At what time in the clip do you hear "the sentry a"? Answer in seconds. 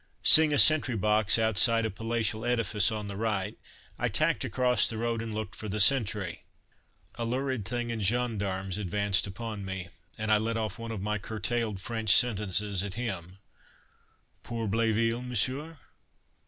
5.69-7.23